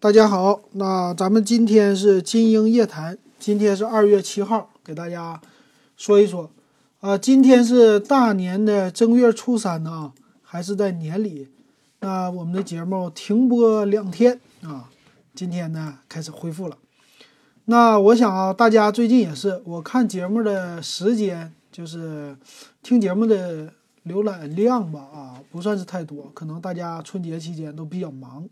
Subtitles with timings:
[0.00, 5.40] 大家好，那咱们今天是金鹰夜谈，今天是二月七号，给大家
[5.96, 6.52] 说一说。
[7.00, 11.48] 啊，今天是大年的正月初三呢，还是在年里。
[11.98, 14.88] 那我们的节目停播两天啊，
[15.34, 16.78] 今天呢开始恢复了。
[17.64, 22.36] 那我想啊，大家最近也是，我看节目的时间，就是
[22.84, 23.72] 听节目的
[24.06, 28.48] 浏览量吧啊，不算是太多，可能大家春节期间都比较忙。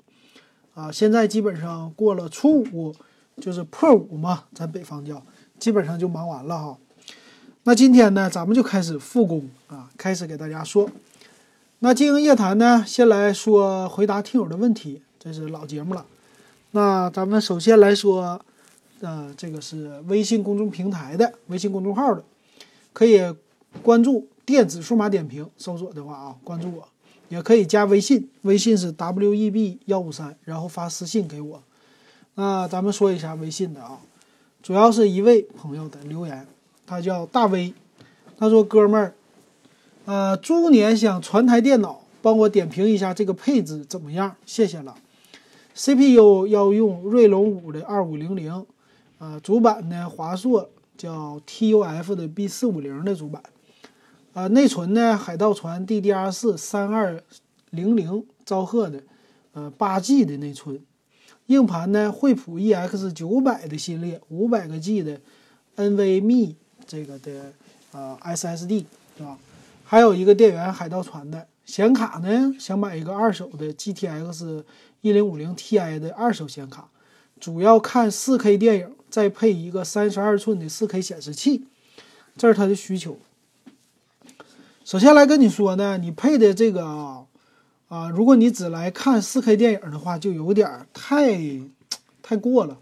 [0.76, 2.94] 啊，现在基本上过了初五，
[3.40, 5.22] 就是破五嘛，咱北方叫，
[5.58, 6.76] 基本上就忙完了哈。
[7.62, 10.90] 那今天呢，咱们就开始复工啊，开始给大家说。
[11.78, 16.04] 那经营夜谈呢，先来说回答听友的问题，这是老节目了。
[16.72, 18.38] 那咱们首先来说，
[19.00, 22.22] 呃，这个是微信公众平台的微信公众号的，
[22.92, 23.34] 可以
[23.82, 26.86] 关注“电子数码点评”，搜索的话啊，关注我。
[27.28, 31.62] 也可以加微信，微信是 w e b 幺五三，然后发私信给我。
[32.34, 33.98] 那咱们说一下微信的啊，
[34.62, 36.46] 主要是一位朋友的留言，
[36.86, 37.72] 他叫大威，
[38.38, 39.14] 他说：“哥们儿，
[40.04, 44.36] 呃，猪年想传台电脑，帮我点评一下这个配置怎么样？
[44.44, 44.94] 谢谢了。
[45.74, 48.64] CPU 要用锐龙五的二五零零，
[49.18, 53.42] 呃，主板呢华硕叫 TUF 的 B 四五零的主板。”
[54.36, 55.16] 啊，内存呢？
[55.16, 57.24] 海盗船 DDR4 三二
[57.70, 59.02] 零零昭赫的，
[59.52, 60.78] 呃，八 G 的内存。
[61.46, 62.12] 硬盘呢？
[62.12, 65.18] 惠普 EX 九百的系列，五百个 G 的
[65.76, 66.54] NVMe
[66.86, 67.50] 这个的
[67.92, 68.84] 呃 SSD
[69.16, 69.38] 是吧？
[69.84, 72.54] 还有一个电源海盗船的显卡呢？
[72.60, 74.64] 想买一个二手的 GTX
[75.00, 76.90] 一零五零 Ti 的二手显卡，
[77.40, 81.64] 主要看 4K 电影，再配一个三十二寸的 4K 显示器，
[82.36, 83.16] 这是他的需求。
[84.86, 87.24] 首先来跟你说呢，你配的这个啊，
[87.88, 91.36] 啊，如果你只来看 4K 电影的话，就有点太
[92.22, 92.78] 太过了，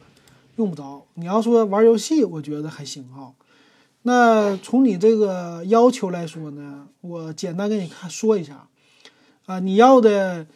[0.56, 1.06] 用不着。
[1.14, 3.32] 你要说玩游戏，我觉得还行哈。
[4.02, 8.68] 那从你这个要求来说呢，我简单给你看说一下
[9.46, 10.46] 啊，你要的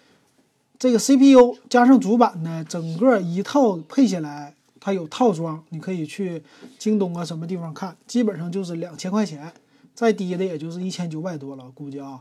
[0.79, 6.43] 这个 CPU 加上主板呢，整个一套配下来，它有套装，你可以去
[6.79, 9.51] 京东啊什么地方看，基本上就是两千块钱。
[9.99, 12.21] 再低的也就是一千九百多了，估计啊，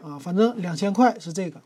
[0.00, 1.60] 啊，反正两千块是这个。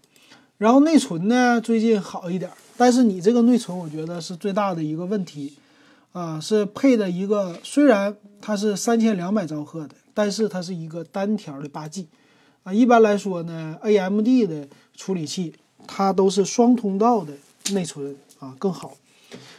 [0.57, 5.53] 然后内存呢，最近好一点，但是你这个内存我觉得是最大的一个问题，
[6.13, 12.09] 啊，是配的一个，虽然它是三千两百兆赫的，但是它是一个单条的八 G，
[12.63, 14.67] 啊，一般来说呢，AMD 的
[14.97, 15.53] 处理器
[15.87, 17.35] 它都是双通道的
[17.75, 18.95] 内存啊更好，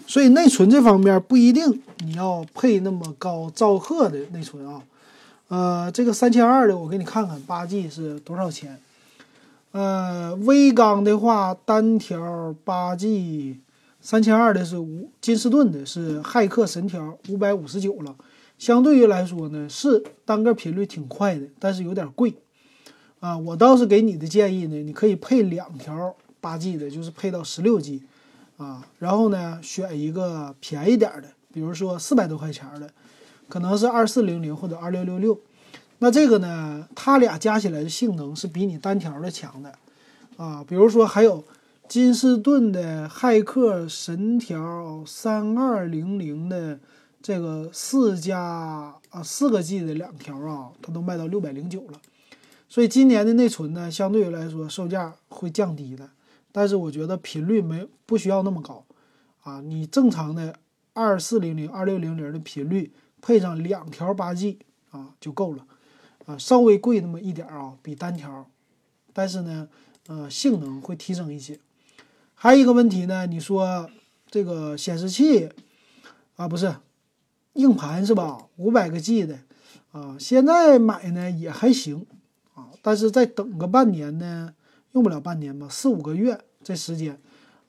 [0.07, 4.81] 所以内存这方面不一定你要配那么高兆赫的内存啊。
[5.47, 8.79] 呃，这个三千二的我给你看看，八 G 是多少钱？
[9.73, 13.59] 呃，微刚的话，单条八 G，
[14.01, 18.15] 三千二的是五金士顿的，是骇客神条五百五十九了。
[18.57, 22.33] 相对于来说呢，是单个频率挺快的，但是有点贵。
[23.19, 28.01] 啊，我倒是给你的建议呢，你可以配两条八 G 的，就是配到十六 G，
[28.57, 32.89] 啊，然后呢选一个便宜点的，比如说四百多块钱的。
[33.47, 35.39] 可能是二四零零或者二六六六，
[35.99, 39.71] 那这个呢，它俩加起来的性能是比你单条的强的，
[40.35, 41.43] 啊，比如说还有
[41.87, 46.79] 金士顿的骇客神条三二零零的
[47.21, 48.41] 这个四加
[49.09, 52.01] 啊四个 G 的两条啊，它都卖到六百零九了，
[52.67, 56.09] 所以今年的内存呢，相对于来说售价会降低的，
[56.51, 58.83] 但是我觉得频率没不需要那么高，
[59.43, 60.55] 啊，你正常的
[60.93, 62.91] 二四零零二六零零的频率。
[63.25, 64.59] 配上两条八 G
[64.91, 65.65] 啊就够了，
[66.27, 68.47] 啊稍微贵那么一点啊，比单条，
[69.13, 69.67] 但是呢，
[70.05, 71.59] 呃性能会提升一些。
[72.35, 73.89] 还有一个问题呢，你说
[74.29, 75.49] 这个显示器
[76.35, 76.75] 啊不是
[77.53, 78.45] 硬盘是吧？
[78.57, 79.39] 五百个 G 的
[79.91, 82.05] 啊，现在买呢也还行
[82.53, 84.53] 啊，但是再等个半年呢，
[84.91, 87.19] 用不了半年吧，四五个月这时间，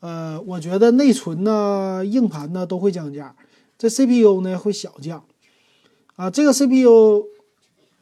[0.00, 3.34] 呃，我觉得内存呢、硬盘呢都会降价，
[3.78, 5.25] 这 CPU 呢会小降。
[6.16, 7.27] 啊，这个 CPU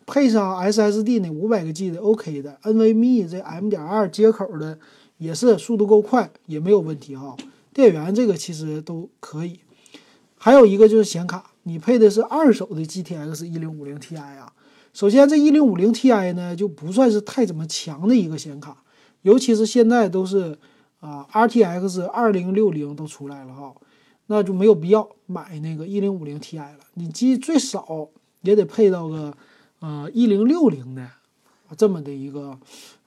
[0.06, 4.78] 配上 SSD 呢，五百个 G 的 OK 的，NVMe 这 M.2 接口的
[5.19, 7.37] 也是速度够快，也没有问题哈。
[7.72, 9.58] 电源这个其实都可以。
[10.37, 14.52] 还有一个就是显卡，你配的是二手的 GTX 一零五零 Ti 啊。
[14.93, 18.76] 首先这一零五零 Ti 呢就不算是太怎么强的一个显卡，
[19.22, 20.56] 尤其是现在都是
[21.00, 23.75] 啊 RTX 二零六零都出来了哈。
[24.26, 28.09] 那就没有必要买那个一零五零 Ti 了，你机最少
[28.43, 29.37] 也得配到个
[29.81, 31.09] 呃一零六零的
[31.76, 32.59] 这么的一个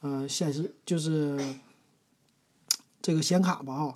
[0.02, 1.40] 呃显示就是
[3.02, 3.96] 这个显卡吧啊，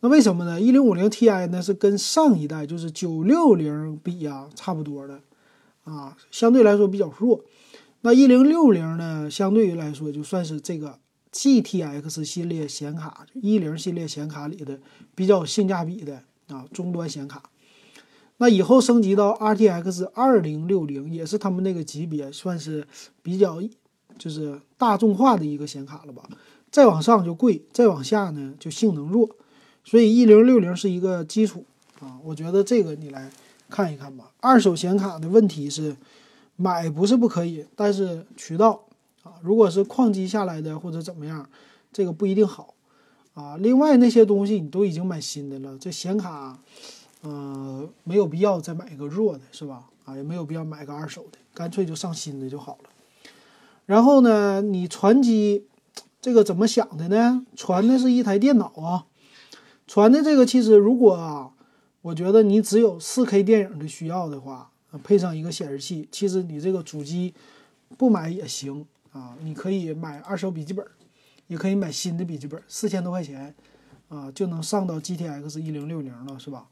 [0.00, 0.60] 那为什么呢？
[0.60, 5.20] 一零五零 Ti 呢是跟上一代就是九六零比呀差不多的，
[5.84, 7.44] 啊，相对来说比较弱。
[8.02, 10.98] 那一零六零呢，相对于来说就算是这个
[11.32, 14.80] GTX 系列显卡，一零系列显卡里的
[15.14, 17.42] 比较性价比的啊终端显卡。
[18.38, 22.86] 那以后升级到 RTX 二零六零，也是他们那个级别算是
[23.22, 23.62] 比较
[24.18, 26.22] 就是大众化的一个显卡了吧？
[26.70, 29.28] 再往上就贵，再往下呢就性能弱。
[29.84, 31.64] 所以一零六零是一个基础
[32.00, 33.30] 啊，我觉得这个你来
[33.68, 34.30] 看一看吧。
[34.40, 35.96] 二手显卡的问题是
[36.56, 38.84] 买不是不可以，但是渠道
[39.22, 41.48] 啊，如果是矿机下来的或者怎么样，
[41.92, 42.74] 这个不一定好
[43.40, 43.56] 啊。
[43.58, 46.58] 另外那些东西你都已经买新的了，这显卡。
[47.22, 49.84] 嗯，没有必要再买一个弱的，是吧？
[50.06, 52.88] 啊，也没有必要买个二手的，干脆就上新的就好了。
[53.84, 55.66] 然后呢，你传机
[56.22, 57.44] 这个怎么想的呢？
[57.54, 59.04] 传的是一台电脑啊，
[59.86, 61.50] 传的这个其实如果啊，
[62.00, 64.70] 我觉得你只有 4K 电影的需要的话，
[65.04, 67.34] 配上一个显示器，其实你这个主机
[67.98, 69.36] 不买也行啊。
[69.42, 70.86] 你可以买二手笔记本，
[71.50, 73.52] 也可以买新的笔记本，四千多块钱
[74.08, 76.68] 啊就能上到 GTX 一零六零了，是吧？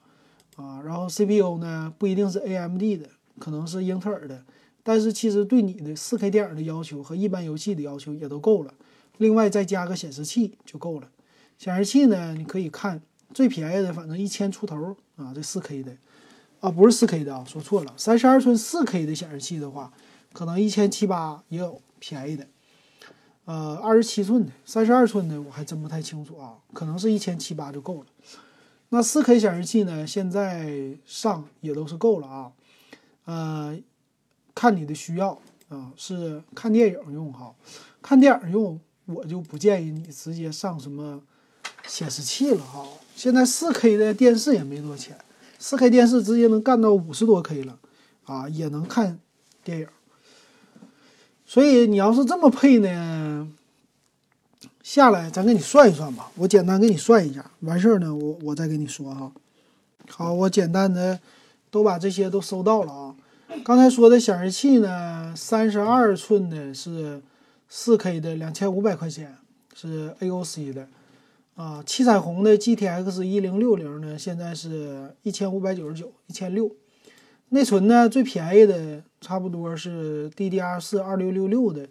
[0.55, 3.11] 啊，然后 CPU 呢不一定是 AMD 的，
[3.41, 4.45] 可能是英特尔的，
[4.85, 8.73] 但是其实对你的 4K 电影的要求和一般游戏的要求也都够了。
[9.17, 11.11] 另外再加个显示器就够了。
[11.59, 13.03] 显示器呢，你可以看
[13.35, 15.97] 最便宜的，反正一千出头啊，这 4K 的
[16.61, 19.93] 啊，不是 4K 的啊，说错了，三十二寸 4K 的显示器的话，
[20.33, 22.47] 可能一千七八也有便宜的。
[23.49, 28.07] 呃，二十七寸的、三十二寸的我还真不太清楚啊，可能是一千七八就够了。
[28.91, 30.07] 那 4K 显示器呢？
[30.07, 32.53] 现在上也都是够了啊，
[33.25, 33.79] 呃，
[34.55, 35.41] 看你的需要
[35.71, 37.55] 啊，是看电影用哈，
[38.03, 41.23] 看电影用我就不建议你直接上什么
[41.87, 42.87] 显示器了哈。
[43.17, 45.17] 现在 4K 的电视也没多钱
[45.59, 47.79] ，4K 电视直接能干到五十多 K 了
[48.25, 49.19] 啊，也能看
[49.65, 49.89] 电影。
[51.49, 53.49] 所以你要是这么配呢？
[54.83, 56.31] 下来，咱给你算一算吧。
[56.37, 59.33] 我简单给你算一下，完事儿呢，我我再跟你说哈。
[60.11, 61.19] 好，我简单的
[61.71, 63.17] 都把这些都收到了啊。
[63.65, 67.23] 刚才说的显示器呢，三十二寸的是
[67.67, 69.35] 四 K 的，两千五百块钱
[69.75, 70.87] 是 AOC 的
[71.55, 71.83] 啊。
[71.87, 76.71] 七彩虹的 GTX 一零六零呢，现在是一千五百九十九，一千六。
[77.49, 81.89] 内存呢，最便宜的差不多是 DDR 四二六六六的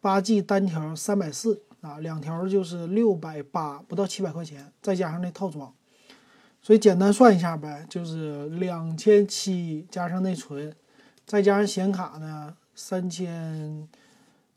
[0.00, 1.62] 八 G 单条三百四。
[1.82, 5.74] 啊，两条就是六百八，不到七百块钱，再加上那套装，
[6.62, 10.72] 所以简单算一下呗，就是两千七加上内存，
[11.26, 13.88] 再加上显卡呢，三千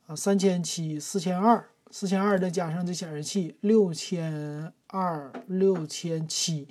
[0.05, 6.67] 啊，三千七，四千二，四千二再加上这显示器，六千二，六千七，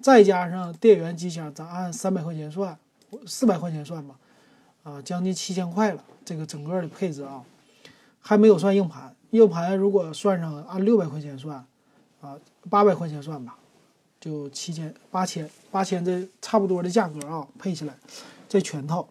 [0.00, 2.76] 再加上电源机箱，咱按三百块钱算，
[3.24, 4.18] 四百块钱算吧，
[4.82, 7.42] 啊，将近七千块了，这个整个的配置啊，
[8.20, 9.14] 还没有算硬盘。
[9.30, 11.64] 硬盘如果算上按六百块钱算，
[12.20, 12.36] 啊，
[12.68, 13.56] 八百块钱算吧，
[14.20, 17.94] 就七千八千八千这差不多的价格啊，配起来
[18.48, 19.08] 这全套，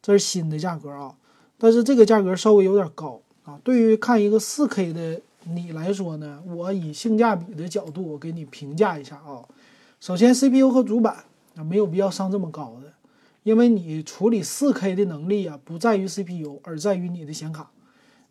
[0.00, 1.14] 这是新的价格啊，
[1.58, 3.58] 但是这个价格稍微有点高啊。
[3.64, 9.42] 对于看一个四 K 的你来说呢，我以性价比的角度，我给你评价一下啊。
[9.98, 11.24] 首先 CPU 和主板
[11.56, 12.92] 啊没有必要上这么高的，
[13.46, 17.70] 因为你处理四 K 的能力啊不在于 CPU，而在于你的显卡。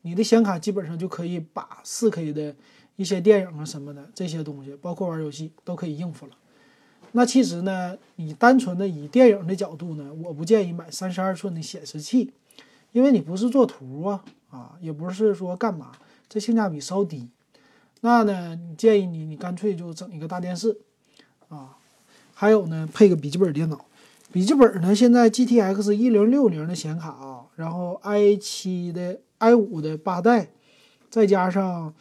[0.02, 2.54] 你的显卡基本上就可以把 4K 的
[2.98, 6.34] 一些电影啊什么的这些东西，包括玩游戏都可以应付了。
[7.14, 12.34] 那其实呢，你单纯的以电影的角度呢，我不建议买三十二寸的显示器，
[12.92, 15.94] 因为你不是做图啊，啊，也不是说干嘛，
[16.28, 17.30] 这性价比稍低。
[18.02, 20.78] 那呢，你建议你，你干脆就整一个大电视
[21.48, 21.78] 啊，
[22.34, 23.86] 还有呢，配个笔记本电脑。
[24.36, 29.18] 笔记本呢，现在 GTX 一零六零的显卡啊，然后 i 七的。
[29.38, 30.50] i 五的八代，
[31.10, 31.94] 再加上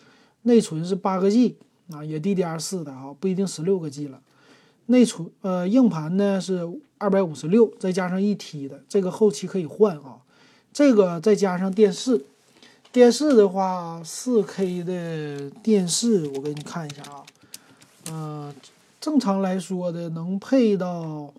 [0.43, 1.57] 内存是八个 G
[1.93, 4.21] 啊，也 DDR 四的啊，不一定十六个 G 了。
[4.87, 10.19] 内存呃，硬盘呢是二百五十六，再加上一 T 的，这个后期可以换啊。
[10.73, 12.25] 这个再加上电视，
[12.91, 17.23] 电视的话，四 K 的电视我给你看一下啊，
[18.11, 18.55] 嗯，
[19.01, 21.33] 正常来说的能配到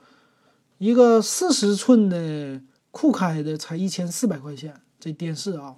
[0.86, 2.62] 一个四十寸的
[2.92, 5.76] 酷开的才一千四百块钱，这电视啊。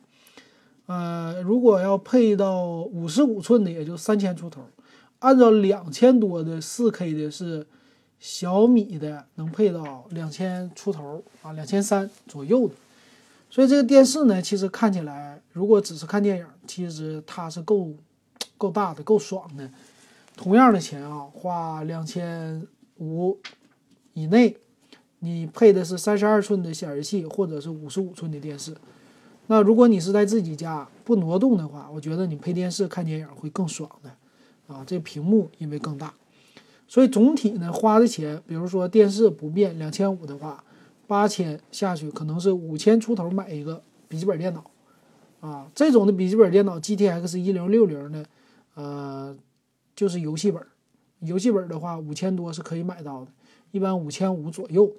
[0.87, 4.67] 呃，如果要配到五十五寸的，也就三千出头。
[5.19, 7.65] 按照两千多的四 K 的，是
[8.19, 12.75] 小米的，能配到两千出头啊，两千三左右的。
[13.49, 17.93] 所以这个电视呢，其实看起来，如果只是看电影，其实它是够
[18.57, 19.71] 够大的，够爽的。
[20.35, 23.39] 同样的钱啊，花两千五
[24.11, 24.57] 以内，
[25.19, 28.75] 你配的是三十二寸的显示器或者是五十五寸的电视。
[29.47, 34.11] 那如果你是在自己家不挪动的话，我觉得你配电视看电影会更爽的
[34.73, 34.83] 啊。
[34.85, 36.13] 这屏幕因为更大，
[36.87, 40.63] 所以总体呢花的钱，比如说电视不变两千五的话，
[41.07, 44.69] 八千下去可能是五千出头买一个笔记本电脑
[45.39, 45.67] 啊。
[45.73, 48.25] 这种的笔记本电脑 GTX 一零六零呢，
[48.75, 49.35] 呃。
[49.95, 50.61] 就是游戏本，
[51.21, 53.31] 游戏本的话五千多是可以买到的，
[53.71, 54.93] 一般五千五左右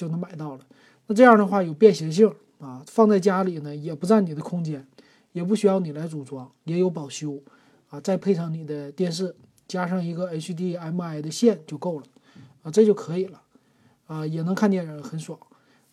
[0.00, 0.60] 就能买到了。
[1.06, 4.86] 那这样的话有便携性啊，放在家里呢也不占你的空间，
[5.32, 7.38] 也不需要你来组装，也有保修
[7.90, 8.00] 啊。
[8.00, 9.34] 再配上你的电视，
[9.68, 12.06] 加上一个 HDMI 的线就够了
[12.62, 13.42] 啊，这就可以了
[14.06, 15.38] 啊，也能看电影很爽。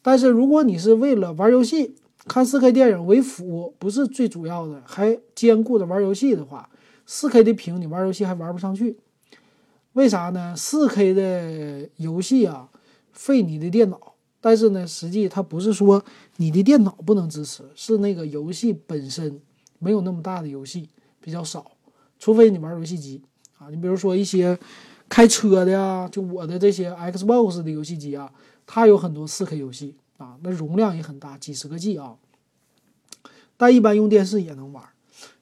[0.02, 1.96] 但是如果你是为了玩游戏、
[2.28, 6.70] 看 4K 电影为辅，不是最主要的，还兼顾着玩游戏的话。
[7.10, 8.98] 四 K 的屏，你玩游戏还玩不上去，
[9.94, 10.54] 为啥呢？
[10.58, 12.70] 四 K 的游戏啊，
[13.18, 16.06] 费你的电脑，但是呢，实际它不是说
[16.38, 19.42] 你的电脑不能支持，是那个游戏本身
[19.80, 20.88] 没有那么大的游戏
[21.20, 21.72] 比较少，
[22.20, 23.22] 除非你玩游戏机
[23.58, 24.58] 啊，你比如说一些
[25.10, 28.32] 开车的呀，就我的这些 Xbox 的游戏机啊，
[28.68, 32.16] 它有很多四 K 游戏啊，那容量也很大，几十个 G 啊，
[33.58, 34.84] 但一般用电视也能玩。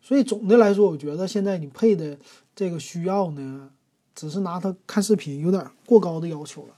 [0.02, 2.18] 所以总的来说，我觉得现在你配的
[2.56, 3.70] 这个需要呢，
[4.14, 6.75] 只是拿它看视频有点过高的要求了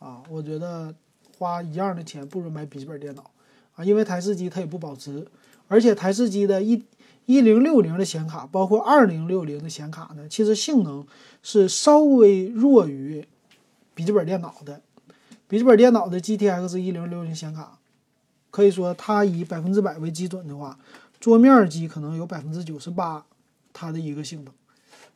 [0.00, 0.24] 啊。
[0.28, 0.92] 我觉得
[1.38, 3.30] 花一样的钱不如买笔记本电脑
[3.76, 5.24] 啊，因为台式机它也不保值，
[5.68, 6.82] 而且台式机的一
[7.26, 11.06] 一零六零的显卡，包括二零六零的显卡呢，其实性能
[11.42, 13.24] 是稍微弱于
[13.94, 14.80] 笔记本电脑的。
[15.46, 17.78] 笔记本电脑的 GTX 一零六零显卡，
[18.50, 20.78] 可以说它以百分之百为基准的话。
[21.20, 23.26] 桌面机可能有百分之九十八，
[23.74, 24.54] 它的一个性能，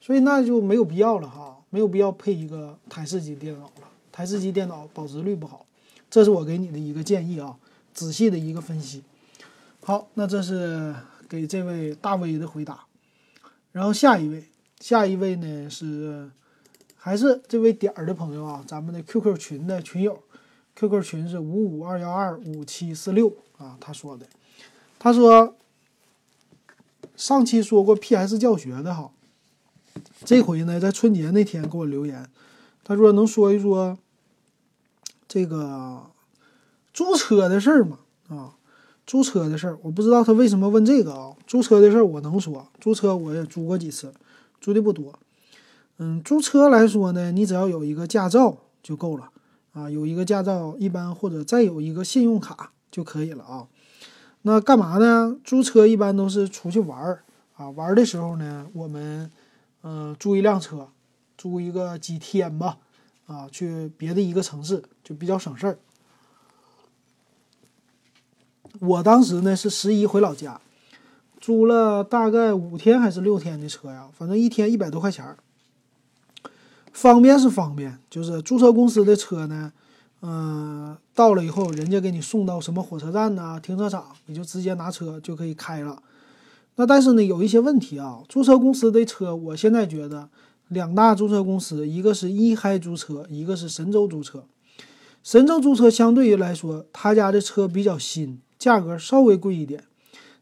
[0.00, 3.88] 所以那就没有必要了哈，没有必要配一个台式机电脑了。
[4.14, 5.66] 台式机电脑保值率不好，
[6.08, 7.56] 这是我给你的一个建议啊，
[7.92, 9.02] 仔细的一个分析。
[9.82, 10.94] 好，那这是
[11.28, 12.84] 给这位大 V 的回答。
[13.72, 14.44] 然后下一位，
[14.78, 16.30] 下一位呢是
[16.94, 20.22] 还是这位点儿的朋友啊，咱们的 QQ 群的群友
[20.76, 24.26] ，QQ 群是五五二幺二五七四六啊，他说的，
[25.00, 25.56] 他说。
[27.16, 29.12] 上期说过 PS 教学的哈，
[30.24, 32.28] 这回呢在春节那天给我留言，
[32.82, 33.96] 他说能说一说
[35.34, 36.00] 这个
[36.92, 37.98] 租车的事儿嘛？
[38.28, 38.54] 啊，
[39.04, 41.34] 租车的事儿，我不知道他为什么问这个啊。
[41.44, 44.14] 租车的事儿我能说，租车我也租过几次，
[44.60, 45.18] 租的不多。
[45.98, 49.32] 嗯，租车来说呢，你只要有一个驾照就够了
[49.72, 53.66] 啊，有一个驾照一般或者再有一个信用卡就可以了啊。
[54.42, 55.36] 那干嘛呢？
[55.42, 57.24] 租车一般都是出去玩儿
[57.56, 59.28] 啊，玩的时候呢，我们
[59.82, 60.90] 嗯租一辆车，
[61.36, 62.78] 租一个几天吧，
[63.26, 65.78] 啊，去别的一个城市就比较省事儿。
[68.80, 70.60] 我当时呢是十一回老家，
[71.40, 75.38] 租了大概五天还是六天的车呀，反正一天一百多块钱儿。
[76.92, 79.72] 方便是方便，就是租车公司的车呢。
[80.26, 86.02] 嗯，到了以后，人家给你送到什么火车站呐、停车场，你就直接拿车就可以开了。
[86.76, 88.22] 那但是呢，有一些问题啊。
[88.28, 90.28] 租车公司的车，我现在觉得
[90.68, 94.44] 两大租车公司，一个是一嗨租车，一个是神州租车。
[95.22, 99.84] 神州租车相对于来说，他家的车比较新，价格稍微贵一点。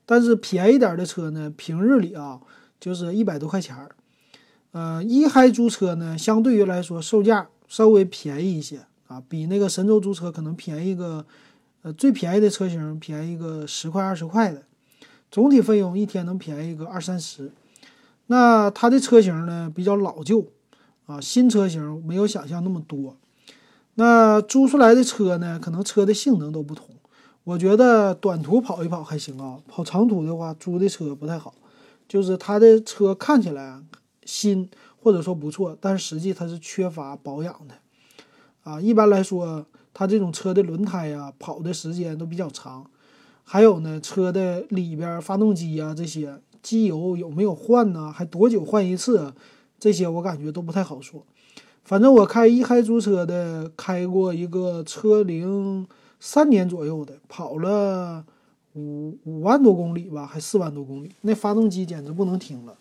[0.05, 2.41] 但是便宜点的车呢，平日里啊，
[2.81, 3.95] 就是一百多块钱儿。
[4.73, 8.87] 呃，一嗨租车呢，相对于来说，售价稍微便宜一些。
[9.07, 11.27] 啊，比那个神州租车可能便宜个，
[11.83, 14.63] 呃，最便宜的车型便宜个十块二十块的，
[15.31, 17.53] 总体费用一天能便宜个二三十。
[18.33, 20.47] 那它的车型呢比较老旧，
[21.05, 23.19] 啊，新车型没有想象那么多。
[23.97, 26.87] 那租出来的车呢，可能车的性能都不同。
[27.45, 31.53] 我觉得短途跑一跑还行啊，跑长途的话租的车不太好，
[32.09, 33.83] 就是它的车看起来
[34.25, 37.75] 新或者说不错，但是实际它是缺乏保养的。
[38.63, 42.87] 啊，一般来说，它这种车的轮胎呀，跑的时间都比较长。
[43.45, 48.13] 还有呢，车的里边发动机呀，这些机油有没有换呢？
[48.13, 49.33] 还多久换一次？
[49.79, 51.25] 这些我感觉都不太好说。
[51.85, 55.87] 反正我开一嗨租车的，开过一个车龄
[56.21, 58.25] 三年左右的，跑了
[58.75, 61.11] 五五万多公里吧，还四万多公里。
[61.23, 62.75] 那发动机简直不能听了，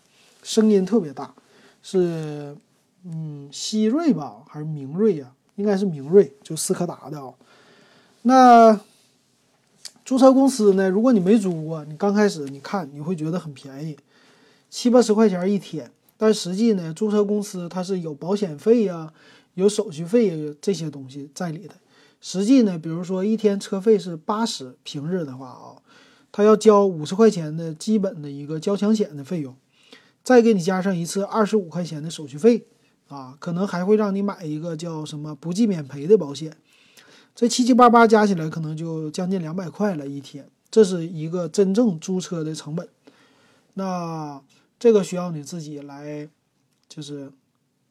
[0.44, 1.34] 声音特别大，
[1.82, 2.56] 是
[3.04, 5.32] 嗯，希瑞吧，还是明锐呀？
[5.56, 7.34] 应该是明锐，就斯柯达的啊。
[8.22, 8.80] 那
[10.12, 10.90] 租车公司呢？
[10.90, 13.96] 如果你没租过，你刚开始你看你会觉得很便宜，
[14.68, 15.90] 七八十块钱一天。
[16.18, 19.10] 但实际呢，租车公司它是有保险费呀、
[19.54, 21.76] 有手续费这些东西在里的。
[22.20, 25.80] 实际呢，比如说一天车费是八十，平日的话啊，
[26.30, 29.56] 他要交五十块钱的基本的一个交强险的费用，
[30.22, 32.66] 再给你加上一次二十五块钱的手续费
[33.08, 36.58] 啊，可能还会让你买一个叫什么不计免赔的保险，
[37.34, 42.88] 这七七八八加起来可能就将近两百块了一天，这是一个真正租车的成本。
[43.74, 44.40] 那
[44.78, 46.28] 这个需要你自己来，
[46.88, 47.32] 就是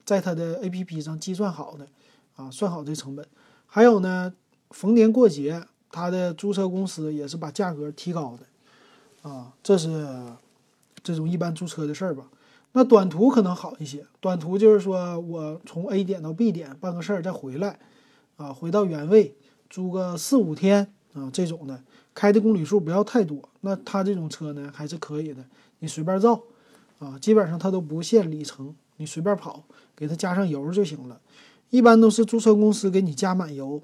[0.05, 1.87] 在他的 APP 上计算好的
[2.35, 3.25] 啊，算好这成本。
[3.65, 4.33] 还有呢，
[4.69, 10.07] 逢年过节，他的租车公司也是把价格提高的，啊，这是
[11.01, 12.27] 这种一般租车的事儿吧。
[12.73, 17.79] 那短途可能好一些，短途就是说我从 A 点到 B 点办个事儿再回来，
[18.41, 19.35] 啊，回到原位
[19.69, 21.83] 租个四五天啊，这种的
[22.15, 23.37] 开的公里数不要太多。
[23.61, 25.45] 那他这种车呢还是可以的，
[25.77, 26.41] 你随便造，
[26.97, 29.63] 啊，基本上它都不限里程，你随便跑，
[29.95, 31.21] 给它加上油就行了。
[31.69, 33.81] 一般都是租车公司给你加满油，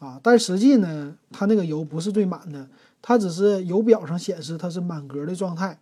[0.00, 2.68] 啊，但实际呢，它那个油不是最满的，
[3.00, 5.78] 它只是油表上显示它是满格的状态，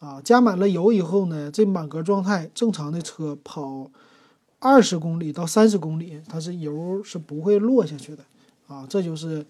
[0.00, 3.90] 啊，加满了油以后呢，这满格状态正常的车跑
[4.60, 8.24] 二十公里到三十公里，它是油是不会落下去的，
[8.66, 9.46] 啊，这就是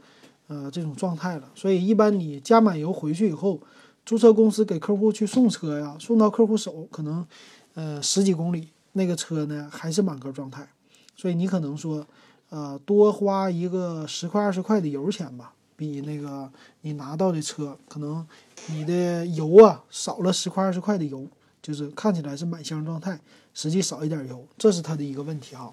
[0.48, 1.50] 呃这种状态了。
[1.54, 3.60] 所以一般你加满油回去以后，
[4.04, 7.26] 租车公司给客户去送车呀，送到客户手可能
[7.74, 10.68] 呃十几公里，那个车呢还是满格状态。
[11.16, 12.06] 所以你可能说，
[12.50, 16.50] 呃，多花一个十块二十块的油钱吧，比那个
[16.82, 18.24] 你拿到的车可能
[18.68, 21.26] 你的油啊少了十块二十块的油，
[21.68, 23.20] 就是看起来是满箱状态，
[23.52, 25.70] 实际少一点油，这是它的一个问题哈。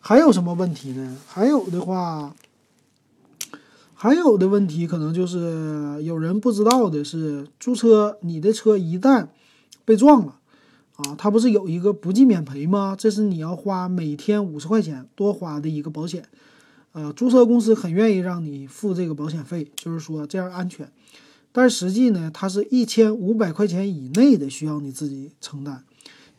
[0.00, 1.18] 还有什么问题呢？
[1.26, 2.34] 还有的话，
[3.92, 9.28] 还有的问题可能就是有人不知道的是，租车你的车一旦
[9.84, 10.38] 被撞了。
[10.96, 12.96] 啊，它不是有一个不计免赔吗？
[12.98, 16.26] 这是你要花每天五十块钱多花的一个保险，
[16.92, 20.90] 呃，租车公司很愿意让你付这个保险费，就是说这样安全。
[21.56, 25.82] 但实际呢，它是一千五百块钱以内的需要你自己承担，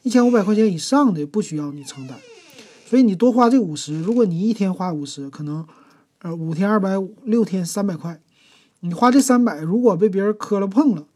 [0.03, 2.19] 一千五百块钱以上的不需要你承担。
[2.85, 5.65] 所以你多花这五十，如果你一天花五十，可能
[6.21, 8.21] 呃五天二百五，六天三百块，
[8.81, 11.07] 你花这三百，如果被别人磕了碰了，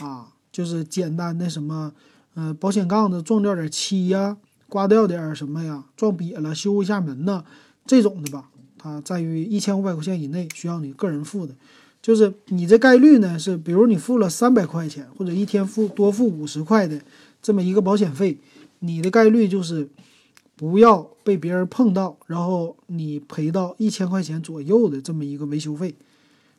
[0.00, 1.94] 啊，就是简单的什么。
[2.34, 4.36] 呃，保险杠子撞掉点漆呀，
[4.68, 7.42] 刮掉点什么呀，撞瘪了，修一下门呐，
[7.86, 11.54] 这种的吧，它在于一千五百块钱以内需要你个人付的，
[12.06, 17.02] 就是你这概率呢是，比如你付了三百块钱，或者一天付多付五十块的
[17.42, 18.38] 这么一个保险费，
[18.78, 19.88] 你的概率就是
[20.54, 25.96] 不要被别人碰到，然后你赔到一千块钱左右的这么一个维修费，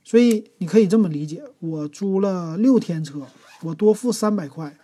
[0.04, 3.22] 所以你可以这么理解，我租了六天车，
[3.62, 4.78] 我多付三百块。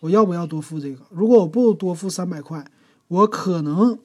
[0.00, 0.98] 我要不要多付这个？
[1.10, 2.68] 如果我不多付三百块，
[3.06, 3.96] 我可能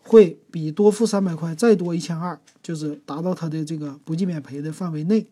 [0.00, 5.24] 会比多付三百块再多一千二，就是达到他的这个不计免赔的范围内，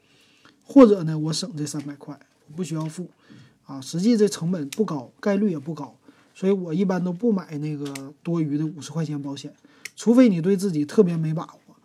[0.73, 3.11] 或者呢，我省这三百块，我不需要付，
[3.67, 5.95] 啊，实际这成本不高，概率也不高，
[6.35, 9.53] 所以我一般都不买那个多余的五十块钱保险，
[9.95, 11.77] 除非你对自己特别没把握，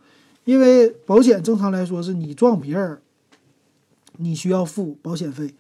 [0.45, 3.01] 因为保险正常来说是你撞别人，
[4.17, 5.53] 你需要付保险费。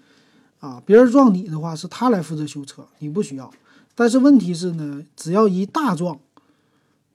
[0.59, 3.53] 啊，别人撞你的话，是他来负责修车，你不需要。
[3.93, 6.19] 但是问题是呢，只要一大撞，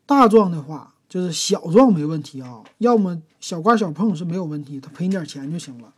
[0.06, 5.92] 大撞的话，就是小撞没问题啊，要么小刮小碰是没有问题，他赔你点钱就行了。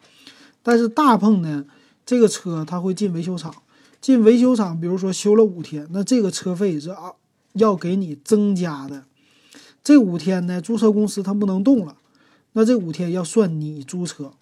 [0.64, 1.64] 但是大碰呢，
[2.04, 3.54] 这个车他会进维修厂，
[4.00, 7.12] 进维修厂，比如说修了五天，那这个车费是啊
[7.52, 9.04] 要给你增加的。
[9.84, 11.96] 这五天呢，租车公司他不能动了，
[12.54, 14.32] 那这五天要算你租车。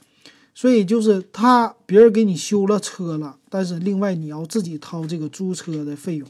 [0.55, 6.29] 所以就是他别人给你修了车了，但是另外你要自己掏这个租车的费用，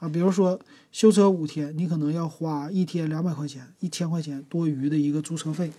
[0.00, 0.58] 啊，比如说
[0.90, 5.70] 修车五天，你可能要花一天两百块钱、一千块钱多余的一个租车费，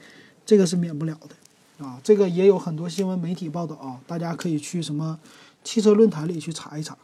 [0.46, 1.36] 这个是免不了的，
[1.80, 5.20] 啊，这个也有很多新闻媒体报道啊，大家可以去什么
[5.64, 6.98] 汽车论坛里去查一查。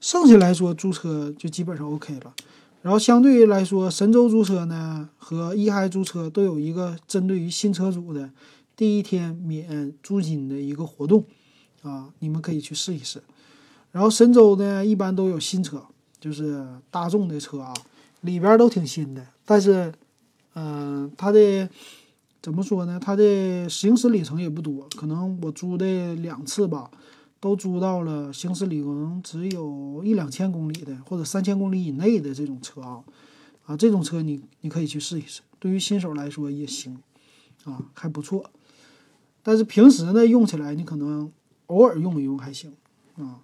[0.00, 2.34] 剩下来说租车就基本上 OK 了，
[2.82, 8.30] 然后相对于来说，神州租车呢和一嗨租车都有一个针对于新车主的。
[8.76, 11.24] 第一天免租金的一个活动，
[11.82, 13.22] 啊，你们可以去试一试。
[13.92, 15.80] 然后神州呢，一般都有新车，
[16.18, 17.72] 就是大众的车啊，
[18.22, 19.24] 里边都挺新的。
[19.44, 19.94] 但是，
[20.54, 21.68] 嗯，它的
[22.44, 23.00] 怎么说呢？
[23.00, 26.90] 它的行驶里程也不多，可能我租的两次吧，
[27.40, 33.02] 都租到了行驶里程只有一两千公里的，或者三千公里以内的这种车啊，
[33.64, 36.98] 啊，这种车你你可以去试一试，对于新手来说也行，
[37.64, 38.50] 啊，还不错。
[39.42, 41.32] 但是平时呢，用起来你可能
[41.68, 42.74] 偶尔用一用还行
[43.16, 43.40] 啊。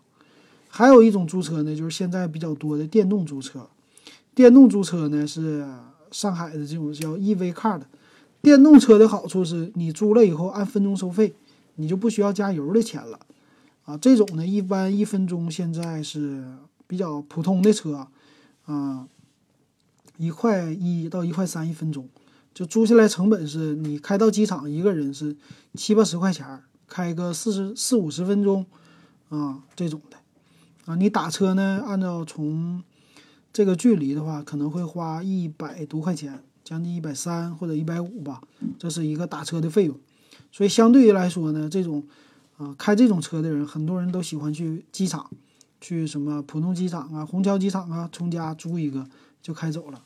[0.69, 3.67] 还有一种租车呢，就是现在比较多的电动租车。
[4.35, 5.67] 电动租车呢是
[6.11, 7.87] 上海的这种叫 EV Car 的。
[8.43, 11.35] 电动车的好处是你租了以后按分钟收费，
[11.75, 13.19] 你就不需要加油的钱了。
[13.85, 16.45] 啊，这种呢一般一分钟现在是
[16.87, 18.07] 比较普通的车，
[18.67, 19.07] 啊，
[20.17, 22.09] 一块一到一块三一分钟，
[22.55, 25.37] 就租下来成本是你开到机场一个人是
[25.75, 28.65] 七八十块钱，开个四十四五十分钟，
[29.29, 30.17] 啊这种的。
[30.87, 31.83] 啊，你打车呢？
[31.87, 32.83] 按照从
[33.53, 38.41] 这个距离的话，可能会花一百多块钱，将近一百三或者一百五吧。
[38.79, 39.97] 这是一个打车的费用。
[40.53, 42.05] 所以相对于来说呢，这种
[42.59, 45.29] 啊开这种车的人，很多人都喜欢去机场，
[45.81, 49.05] 去什么浦东机场啊、虹桥机场啊，从家租一个
[49.43, 50.05] 就开走了。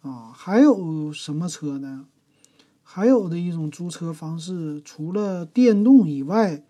[0.00, 2.06] 啊，还有什么车呢？
[2.82, 6.62] 还有的一种租车方式，除了电动以外。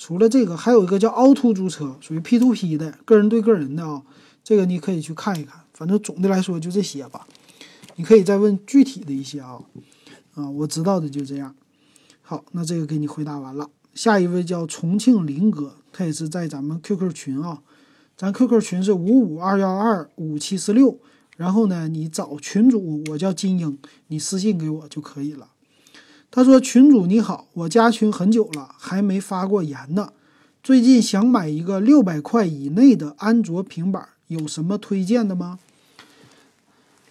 [0.00, 4.00] 除了这个，还有一个叫凹凸租车，属于 P to P 的，个人对个人的啊。
[4.44, 5.64] 这个你可以去看一看。
[5.72, 7.26] 反正总的来说就这些吧。
[7.98, 9.60] 你可以再问具体的一些啊。
[10.34, 11.54] 啊，我知道的就这样。
[12.22, 13.68] 好，那这个给你回答完了。
[13.92, 17.60] 下一位叫重庆林哥，他也是在咱们 QQ 群啊。
[18.16, 20.98] 咱 QQ 群是五五二幺二五七四六。
[21.36, 25.48] 然后呢，你找群主，我叫金英，你私信给我就可以了。
[26.30, 30.12] 他说：“群主你好，我加群很久了，还没发过言呢。
[30.62, 35.58] 最近想买一个六百块以内的安卓平板，有什么推荐的吗？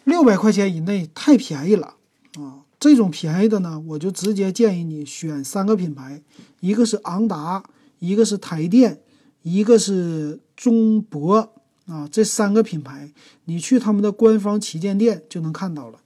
[0.07, 1.95] 六百块钱以内太便宜了
[2.39, 2.63] 啊！
[2.79, 6.23] 这种便宜的呢，我就直接建议你选三个品牌，
[6.61, 7.63] 一个是昂达，
[7.99, 9.01] 一个是台电，
[9.43, 11.53] 一个是中博
[11.85, 12.07] 啊。
[12.11, 13.11] 这三个品牌，
[13.45, 15.99] 你去他们的官方旗舰店就能看到了。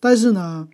[0.00, 0.68] 但是呢。”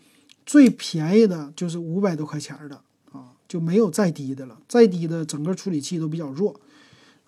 [0.47, 2.77] 最便宜的就是五百多块钱的
[3.13, 4.59] 啊，就没有再低的了。
[4.69, 6.61] 再低的整个处理器都比较弱。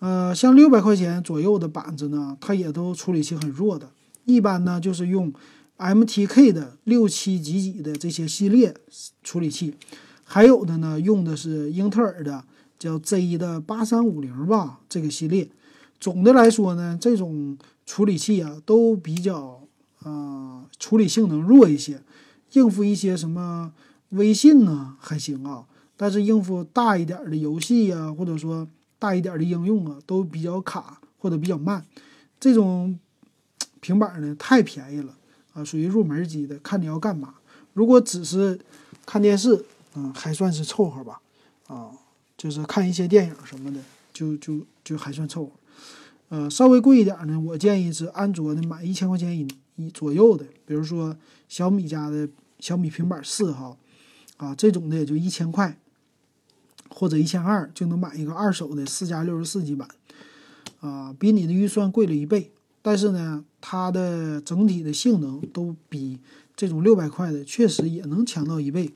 [0.01, 3.91] 呃，像六百块钱左右的板子呢，它也都处理器很弱的。
[4.27, 5.33] 一般呢就是用
[5.79, 8.75] MTK 的六七几几的这些系列
[9.23, 9.75] 处理器，
[10.25, 12.45] 还有的呢用的是英特尔的
[12.79, 15.49] 叫 Z 的八三五零吧这个系列。
[15.99, 19.63] 总的来说呢，这种处理器啊都比较
[20.03, 22.03] 啊处理性能弱一些。
[22.53, 23.73] 应付一些什么
[24.11, 25.65] 微信呢还行啊，
[25.97, 28.67] 但是应付大一点的游戏呀，或者说
[28.99, 31.85] 大一点的应用啊，都比较卡或者比较慢。
[32.39, 32.99] 这种
[33.87, 35.17] 平板呢太便宜了
[35.53, 37.37] 啊，属于入门级的，看你要干嘛。
[37.73, 38.59] 如果只是
[39.07, 41.21] 看电视，嗯，还算是凑合吧，
[41.69, 41.93] 啊，
[42.37, 43.81] 就是看一些电影什么的，
[44.13, 45.53] 就就就还算凑合。
[46.31, 49.47] 呃，稍微贵一点呢，我建议是安卓的，买一千块钱以
[49.77, 51.17] 以左右的，比如说
[51.49, 53.77] 小米家的小米平板四哈，
[54.37, 55.79] 啊，这种的也就一千块，
[56.89, 59.89] 或者一千二就能买一个二手的四加六十四 G 版，
[60.81, 62.51] 啊，比你的预算贵了一倍，
[62.83, 66.21] 但是呢，它的整体的性能都比
[66.55, 68.93] 这种六百块的确实也能强到一倍，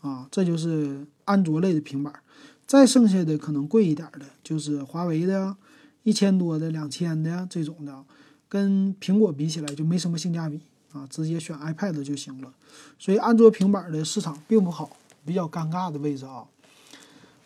[0.00, 2.12] 啊，这就是安卓类的平板，
[2.66, 5.56] 再剩下的可能贵一点的就是华为的。
[6.02, 8.04] 一千多的、两千的这种的，
[8.48, 10.58] 跟苹果比起来就没什么性价比
[10.92, 12.52] 啊，直接选 iPad 就行了。
[12.98, 16.44] 所以安卓平板的市场并不好，比较尴尬的位置啊。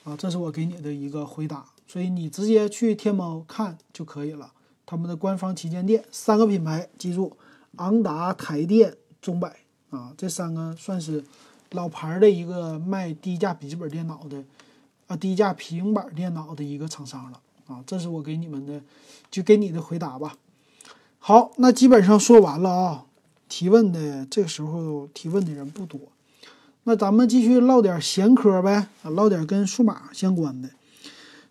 [0.05, 1.67] 啊，这是我给你的一个回答。
[1.87, 4.51] 所以你直接去天猫看就可以了，
[4.93, 7.35] 他们的官方旗舰店三个品牌，记住，
[7.77, 9.57] 昂达、台电、中百
[9.89, 11.25] 啊，这三个算是
[11.71, 14.45] 老牌的一个卖低价笔记本电脑的
[15.07, 17.41] 啊，低价平板电脑的一个厂商了。
[17.69, 18.83] 啊，这是我给你们的，
[19.31, 20.37] 就给你的回答吧。
[21.19, 23.07] 好，那基本上说完了啊。
[23.49, 25.99] 提问的这个时候提问的人不多，
[26.85, 30.69] 那咱们继续唠点闲嗑呗，啊，唠点跟数码相关的。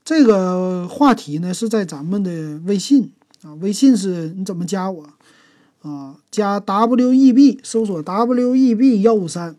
[0.05, 3.11] 这个话题呢是在咱们的微信
[3.43, 5.09] 啊，微信是你怎么加我
[5.81, 6.17] 啊？
[6.29, 9.55] 加 W E B，搜索 W E B 幺五三，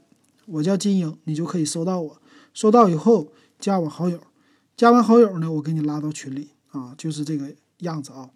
[0.47, 2.23] 我叫金英，你就可以搜到我。
[2.55, 4.21] 收到以后加我好友。
[4.77, 8.31] 加完好友呢，我给你拉到群里啊，就是这个样子啊。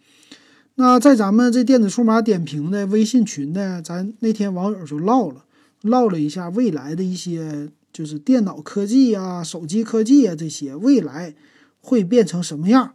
[0.74, 5.44] 那在咱们这电子数码点评的微信群呢，咱那天网友就唠了，
[5.80, 11.34] 唠了一下未来的一些就是电脑科技啊、手机科技啊这些未来
[11.80, 12.94] 会变成什么样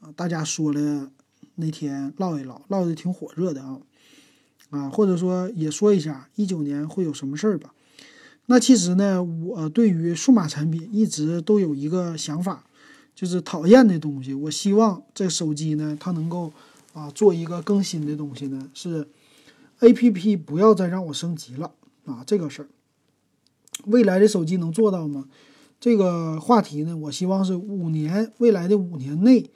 [0.00, 0.08] 啊？
[0.16, 1.10] 大家说了
[1.60, 3.78] 那天唠一唠，唠的挺火热的啊
[4.70, 7.72] 啊，或者说也说一下一九年会有什么事儿吧。
[8.46, 12.64] 那其实呢，我对于数码产品一直都有一个想法。
[13.12, 16.50] 就是讨厌的东西，我希望这手机呢，它能够
[16.94, 19.06] 啊做一个更新的东西呢，是
[19.80, 21.72] A P P 不要再让我升级了
[22.06, 22.68] 啊这个事儿。
[23.84, 25.26] 未来的手机能做到吗？
[25.78, 29.50] 这个话题呢，我希望是五年未来的五年内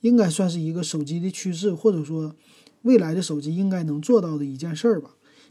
[0.00, 2.34] 应该算是一个手机的趋势，或者说
[2.82, 5.10] 未来的手机应该能做到的一件事儿吧。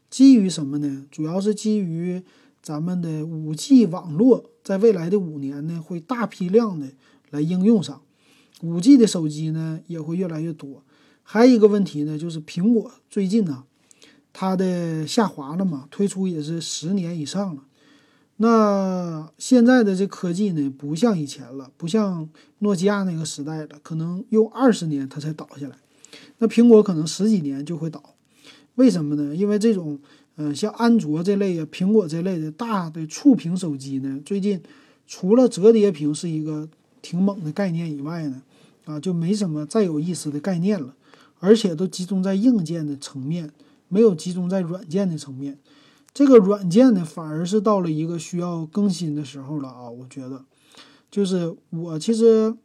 [0.09, 1.05] 基于什么呢？
[1.11, 2.23] 主要是基于
[2.61, 6.87] 咱们的五 G 网络在未来的五年呢，会大批量的
[7.29, 8.01] 来应用上，
[8.61, 10.83] 五 G 的手机呢也会越来越多。
[11.23, 13.65] 还有一个问题呢，就是苹果最近呢，
[14.31, 17.63] 它的下滑了嘛，推出也是十年以上了。
[18.39, 25.75] 那现在的这科技呢，不像以前了，不像诺基亚那个时代了，可能用二十年它才倒下来。
[26.37, 28.01] 那苹果可能十几年就会倒，
[28.75, 29.35] 为什么呢？
[29.35, 29.99] 因为这种，
[30.35, 34.61] 呃，像安卓这类啊，苹果这类的大的触屏手机呢，最近
[35.07, 36.69] 除了折叠屏是一个
[37.01, 38.43] 挺猛的概念以外呢，
[38.85, 40.93] 啊，就没什么再有意思的概念了，
[41.39, 43.51] 而且都集中在硬件的层面，
[43.87, 45.57] 没有集中在软件的层面。
[46.17, 49.87] 这个软件呢，反而是到了一个需要更新的时候了啊！
[49.87, 50.45] 我觉得，
[51.11, 52.57] 就是我其实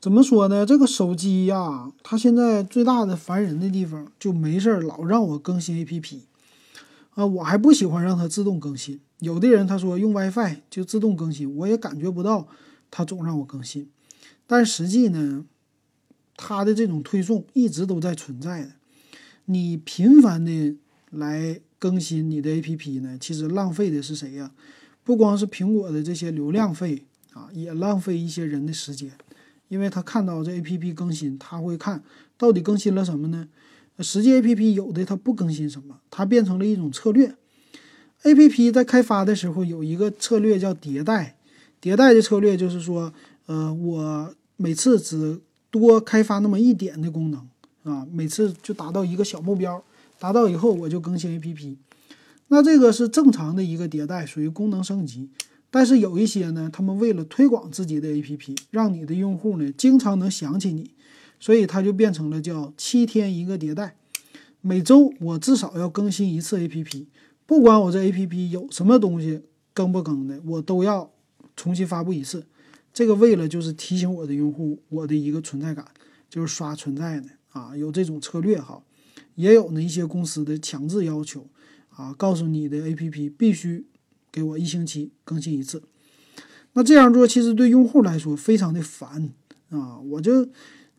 [0.00, 0.64] 怎么说呢？
[0.64, 6.20] 这个手机呀，它现在最大的烦人的地方，就没事儿老让我更新 APP
[7.14, 7.26] 啊！
[7.26, 9.00] 我还不喜欢让它自动更新。
[9.18, 12.46] 有的人他说用 WiFi 就自动更新，我也感觉不到
[12.92, 13.90] 它总让我更新。
[14.46, 15.44] 但实际呢，
[16.36, 18.70] 它的这种推送一直都在存在的。
[19.46, 20.76] 你频繁的
[21.10, 21.60] 来。
[21.80, 24.52] 更新你的 APP 呢，其实浪费的是谁呀？
[25.02, 29.10] 不光是苹果的这些流量费啊，也浪费一些人的时间，
[29.66, 32.02] 因为他看到这 APP 更新，他会看
[32.36, 33.48] 到底更新了什么呢？
[33.98, 37.34] 实际 APP 有的它不更新什么，它变成了一种策略。
[38.22, 41.36] APP 在开发的时候有一个策略叫迭代，
[41.82, 43.12] 迭代的策略就是说，
[43.46, 45.40] 呃，我每次只
[45.70, 47.48] 多开发那么一点的功能
[47.82, 49.82] 啊，每次就达到一个小目标。
[50.20, 51.76] 达到以后我就更新 APP，
[52.48, 55.30] 那这个是正常的一个迭代，属于功能升级。
[55.70, 60.90] 但是有一些呢，他们为了推广自己的 APP，让你的用户呢经常能想起你，
[61.38, 63.96] 所以它就变成了叫七天一个迭代，
[64.60, 67.06] 每周我至少要更新一次 APP，
[67.46, 69.40] 不管我这 APP 有什么东西
[69.72, 71.10] 更不更的，我都要
[71.56, 72.44] 重新发布一次。
[72.92, 75.86] 这个为了就是提醒我的用户我的一个存在感，
[76.28, 78.82] 就是刷存在的啊，有这种策略哈。
[79.34, 81.46] 也有呢一些公司的强制要求，
[81.90, 83.86] 啊，告诉你的 APP 必须
[84.32, 85.82] 给我一星期更新一次。
[86.72, 89.30] 那这样做其实对用户来说非常的烦
[89.70, 89.98] 啊！
[89.98, 90.48] 我就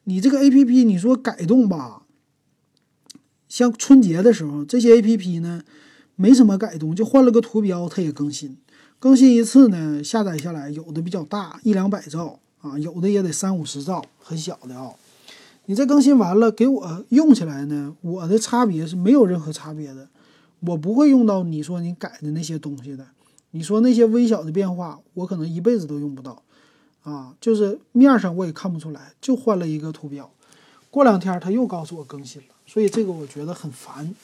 [0.03, 2.03] 你这个 APP 你说改动吧，
[3.47, 5.63] 像春节的时候这些 APP 呢
[6.15, 8.57] 没什么改动，就换了个图标它也更新，
[8.99, 14.91] 更新一次呢下载下来有的比较大一两百兆啊，有的也得三五十兆，很小的啊。
[15.65, 17.95] 你这更新完了给我用起来呢？
[18.02, 20.10] 我的差别是没有任何差别的，
[20.62, 23.06] 我不会用到你说你改的那些东西的。
[23.52, 26.41] 你说那些微小的变化，我可能一辈子都用不到，
[27.04, 30.32] 啊，就是面上我也看不出来，就换了一个图标，
[30.89, 34.15] 过两天他又告诉我更新了，所以这个我觉得很烦。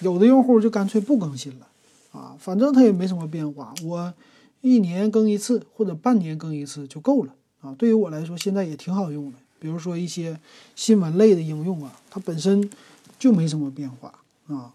[0.00, 1.66] 有的用户就干脆不更新了，
[2.12, 4.12] 啊，反正他也没什么变化，我
[4.60, 9.38] 一年更一次或者半年更一次就够了，啊，对于我来说现在也挺好用的。
[9.58, 10.38] 比如说一些
[10.74, 12.70] 新闻类的应用啊，它本身
[13.18, 14.74] 就没什么变化啊。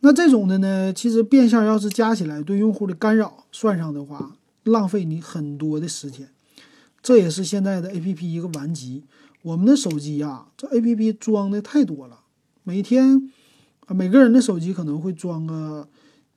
[0.00, 6.28] 那这种的呢，其实变相要是加起来对用户的干扰算上的话，浪费你很多的时间。
[7.02, 9.04] 这也是现在的 APP 一个顽疾。
[9.42, 12.20] 我们的手机呀，这 APP 装的太多了，
[12.62, 13.30] 每天
[13.88, 15.88] 每个人的手机可能会装个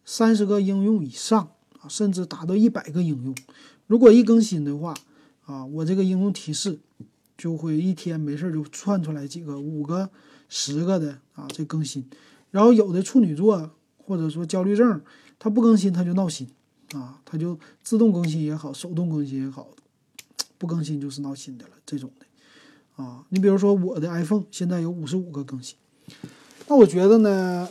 [0.05, 3.35] 三十个应用以上啊，甚至达到一百个应用。
[3.87, 4.93] 如果一更新的话
[5.45, 6.79] 啊，我这个应用提示。
[7.37, 10.09] 就会一天没事就窜出来几个五个、
[10.49, 12.09] 十个的啊，这更新。
[12.49, 15.01] 然后有的处女座或者说焦虑症，
[15.37, 16.47] 他不更新他就闹心
[16.93, 19.67] 啊，他就自动更新也好，手动更新也好，
[20.57, 21.71] 不更新就是闹心的了。
[21.85, 25.75] 这种的啊，你比如说我的 iPhone 现在有五十五个更新，
[26.67, 27.69] 那我觉得呢，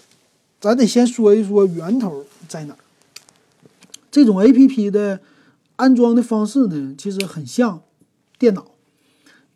[0.61, 2.77] 咱得先说一说源头在哪。
[4.11, 5.21] 这种 APP 的
[5.77, 7.83] 安装的方式呢，其实很像
[8.39, 8.76] 电脑。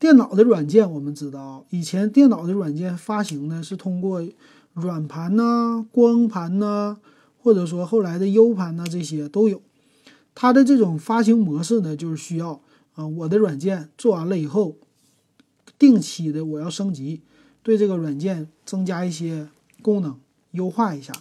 [0.01, 4.27] 电脑的软件，我们知道，以前电脑的软件发行呢是通过
[4.73, 6.97] 软盘呐、光盘呐，
[7.39, 9.61] 或者说后来的 U 盘呐，这些都有。
[10.35, 12.63] 它的这种发行模式呢，就是需要
[12.95, 14.79] 啊，我的软件做完了以后，
[15.79, 17.21] 定期的我要升级，
[17.63, 19.49] 对这个软件增加一些
[19.83, 20.19] 功能，
[20.53, 21.13] 优化一下。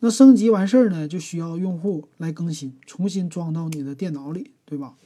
[0.00, 4.96] 那升级完事儿呢，就需要用户来更新，重新装到你的电脑里，对吧？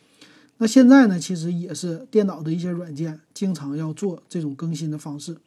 [0.62, 5.38] 那现在呢，其实也是电脑的一些软件经常要做这种更新的方式。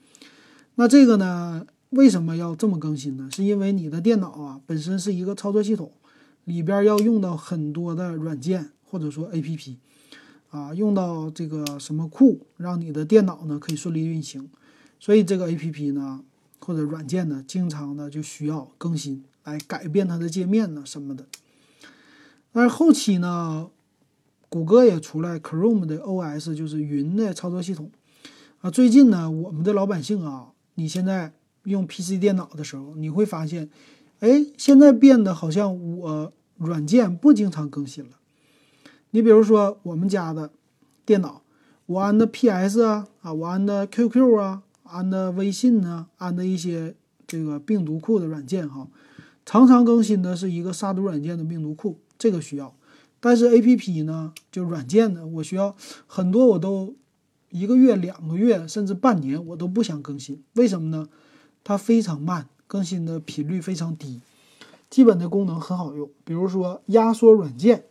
[0.74, 3.30] 那这个呢，为什么要这么更新呢？
[3.32, 5.92] 是因为你的电脑啊本身是一个操作系统，
[6.46, 9.76] 里边要用到很多的软件或者说 APP，
[10.50, 14.50] 啊，用到这个什么库，让你的电脑呢可以顺利运行。
[15.00, 16.22] 所以这个 A P P 呢
[16.58, 21.28] 或者软件呢，经常的就需要更新，来改变它的界面呢什么的。
[22.52, 23.68] 但是后期呢，
[24.54, 27.90] 谷歌也出来 Chrome 的 O S，就是云的操作系统
[28.62, 28.70] 啊。
[28.70, 33.72] 最近呢，我们的老百姓啊，你现在用 P C 电脑的时候，你会发现，
[34.20, 38.12] 哎，现在变得好像我软件不经常更新了。
[39.10, 40.52] 你比如说我们家的
[41.04, 41.42] 电脑，
[41.88, 46.94] 我安的 P S 啊啊，我安的 Q Q 啊，安的微信呢，安的一些
[47.26, 48.88] 这个病毒库的软件哈，
[49.48, 51.98] 常常更新的是一个杀毒软件的病毒库。
[52.20, 52.74] 这个需要，
[53.26, 56.94] 但是 A P P 呢，就软件呢，我需要很多，我都
[57.52, 60.44] 一个月、两个月，甚至半年，我都不想更新。
[60.56, 61.08] 为什么呢？
[61.64, 64.20] 它非常慢，更新的频率非常低。
[64.90, 67.86] 基本的功能很好用，比如说压缩软件。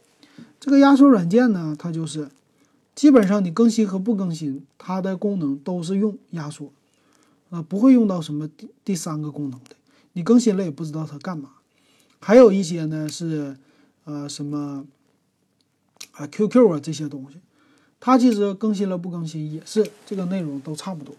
[0.61, 2.29] 这个压缩软件呢，它就是
[2.95, 6.71] 基本上你更新和不更新，它的功能都是用压缩，
[7.49, 9.77] 啊，不会用到什么第第三个功能的。
[10.13, 11.53] 你更新了也不知道它干嘛。
[12.21, 13.57] 还有一些呢是。
[14.05, 14.85] 呃，什么
[16.13, 17.41] 啊，QQ 啊这些东西，
[18.01, 21.15] 它其实更新了不更新也是这个内容都差不多，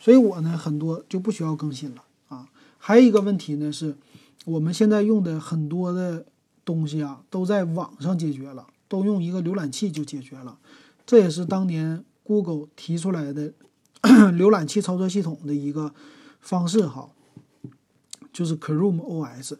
[0.00, 2.48] 所以我呢很多就不需要更新了啊。
[2.78, 3.96] 还有一个问题呢是，
[4.44, 6.24] 我们现在用的很多的
[6.64, 10.58] 东西啊都在网上解决了，都用一个浏览器就解决了，
[11.06, 13.52] 这也是当年 Google 提出来的
[14.02, 15.92] 浏览器操作系统的一个
[16.40, 17.08] 方式哈，
[18.32, 19.56] 就是 Chrome OS。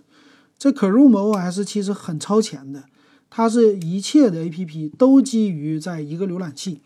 [0.57, 2.85] 这 Chrome OS 其实很超前的，
[3.31, 6.81] 它是一切的 APP 都基于在一个浏览器，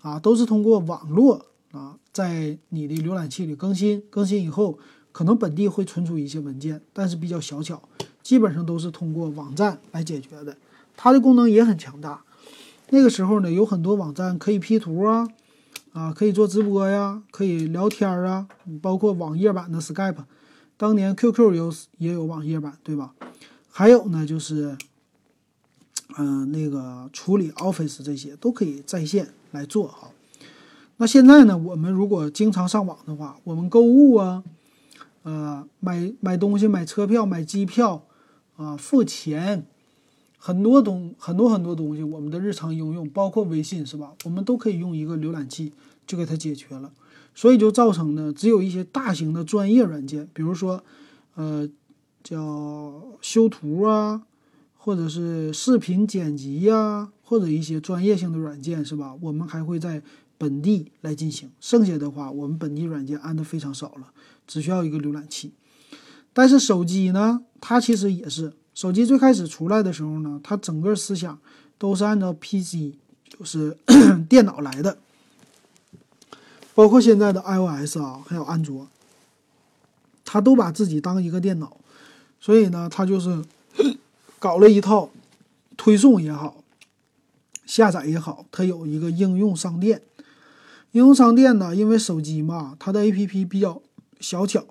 [0.00, 4.78] 啊，都是通过网络啊，在你的浏览器里更新，更新以后
[5.12, 7.82] 可能本地会存储一些文件，但是比较小巧，
[8.22, 10.56] 基本上都是通过网站来解决的。
[10.96, 12.22] 它的功能也很强大。
[12.90, 15.26] 那个时候呢，有很多网站可以 P 图啊，
[15.92, 18.46] 啊，可以做直播呀，可以聊天啊，
[18.80, 20.24] 包括网页版的 Skype。
[20.76, 23.14] 当年 QQ 有也有网页版，对吧？
[23.70, 24.76] 还有呢，就是，
[26.16, 30.10] 嗯，那个处理 Office 这些都可以在线来做哈。
[30.96, 34.44] 那现在呢，我们如果经常上网的话，我们购物啊，
[35.24, 38.04] 呃，买买东西、买车票、买机票
[38.56, 39.66] 啊，付钱，
[40.38, 44.12] 很多东很多很多东西，我们的日常应用，包括微信，是吧？
[44.24, 45.72] 我们都可以用一个浏览器
[46.06, 46.92] 就给它解决了。
[47.34, 50.84] 所以就造成呢，只有一些大型的专业软件，比如说，
[51.34, 51.68] 呃，
[52.22, 54.22] 叫修图啊，
[54.84, 59.16] 或者是视频剪辑呀，或者一些专业性的软件，是吧？
[59.22, 60.02] 我们还会在
[60.36, 61.50] 本地来进行。
[61.58, 64.12] 剩下的话，我们本地软件安的非常少了，
[64.46, 65.52] 只需要一个浏览器。
[66.34, 71.38] 但是手机呢，它其实也是，手机最开始出来的时候呢，它整个思想
[71.78, 72.92] 都是按照 PC，
[73.26, 73.74] 就是
[74.28, 74.98] 电脑来的。
[76.74, 78.86] 包括现在的 iOS 啊，还有安卓，
[80.26, 81.74] 它都把自己当一个电脑，
[82.38, 83.42] 所以呢，它就是
[84.44, 85.10] 搞了一套
[85.74, 86.62] 推送也好，
[87.64, 90.02] 下载也好，它有一个应用商店。
[90.92, 93.80] 应用商店呢，因为手机嘛，它的 APP 比较
[94.20, 94.66] 小巧，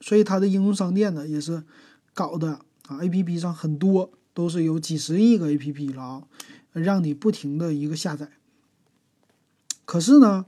[0.00, 1.62] 所以它的应用商店呢也是
[2.12, 2.58] 搞的
[2.88, 6.22] 啊，APP 上很多都是有几十亿个 APP 了啊，
[6.72, 8.28] 让你不停的一个下载。
[9.84, 10.46] 可是呢。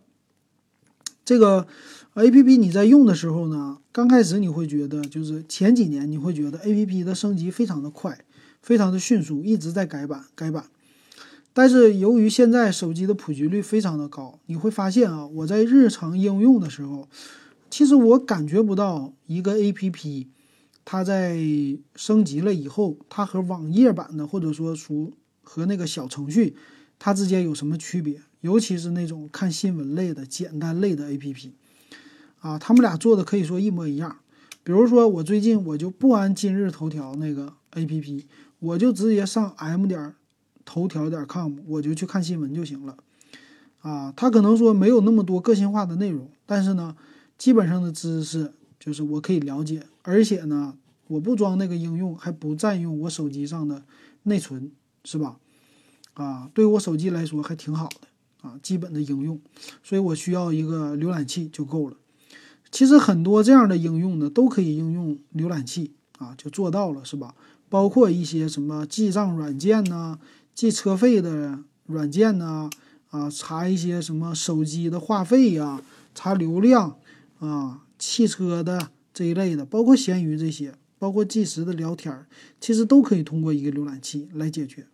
[1.25, 1.67] 这个
[2.13, 8.23] A P P 你在用的时候呢，刚开始你会觉得，就是前几年你会觉得 A P P 的升级非常的快，
[8.65, 10.65] 非常的迅速，一直在改版改版。
[11.53, 17.07] 但是由于现在手机的普及率非常的高，你会发现啊，我在日常应用的时候，
[17.69, 20.29] 其实我感觉不到一个 A P P
[20.87, 21.39] 它在
[21.95, 26.57] 升级了以后，它和网页版的或者说属和那个小程序
[26.99, 28.23] 它之间有什么区别。
[28.41, 31.51] 尤其是那种看新闻类的、简单类的 APP，
[32.41, 34.17] 啊，他们俩做的可以说一模一样。
[34.63, 38.25] 比如说，我最近我就不安今日头条那个 APP，
[38.65, 40.15] 我就直接上 m 点
[40.65, 42.97] 头条点 com，我就去看新闻就行了。
[43.81, 46.97] 啊，它可能说没有那么多个性化的内容，但是呢，
[47.37, 50.75] 基本上的知识就是我可以了解，而且呢，
[51.09, 53.83] 我不装那个应用，还不占用我手机上的
[54.23, 54.71] 内存，
[55.05, 55.39] 是吧？
[56.15, 58.09] 啊，对我手机来说还挺好的。
[58.49, 59.41] 啊，基本的应用，
[59.83, 61.97] 所以我需要一个浏览器就够了。
[62.71, 67.35] 其实很多这样的应用呢，都可以应用浏览器啊，就做到了，是吧？
[67.75, 70.21] 包括一些什么记账软件呐，
[70.55, 72.71] 记车费的软件呐，
[73.11, 75.83] 啊，查一些什么手机的话费呀，
[76.15, 76.97] 查流量
[77.41, 82.25] 啊，汽车的这一类的，包括闲鱼这些，包括即时的聊天，
[82.61, 84.87] 其实都可以通过一个浏览器来解决。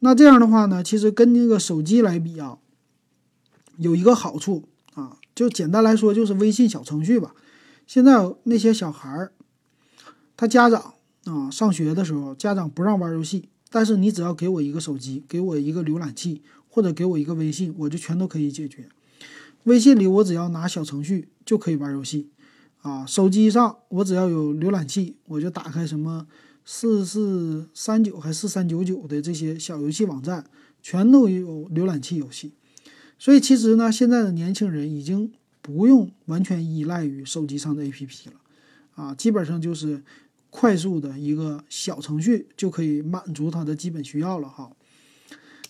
[0.00, 2.58] 那这样的话呢，其实跟那个手机来比啊，
[3.76, 7.36] 有一个好处啊，就简单来说就是微信小程序吧。
[7.86, 9.30] 现在那些小孩儿，
[10.36, 10.94] 他家长
[11.24, 18.88] 啊上学的时候，家长不让玩游戏，但是你只要给我一个手机，给我一个浏览器，或者给我一个微信，我就全都可以解决。
[19.64, 22.30] 微信里我只要拿小程序就可以玩游戏，
[22.80, 26.26] 啊，手机上我只要有浏览器，我就打开什么
[26.64, 30.44] 四四三九还四三九九的这些小游戏网站，
[30.82, 32.54] 全都有浏览器游戏。
[33.18, 38.32] 所以其实呢，现在的年轻人已经不用完全依赖于手机上的 APP 了，
[38.96, 40.02] 啊，基本上就是
[40.54, 44.70] 快速的一个小程序就可以满足它的基本需要了哈。